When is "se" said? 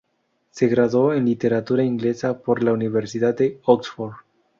0.49-0.67